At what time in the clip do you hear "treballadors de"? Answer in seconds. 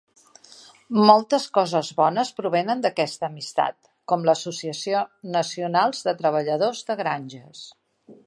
6.23-6.97